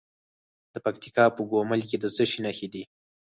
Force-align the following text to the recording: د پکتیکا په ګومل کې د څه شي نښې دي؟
د 0.73 0.75
پکتیکا 0.85 1.25
په 1.35 1.41
ګومل 1.51 1.81
کې 1.89 1.97
د 1.99 2.05
څه 2.15 2.23
شي 2.29 2.39
نښې 2.45 2.67
دي؟ 2.73 2.83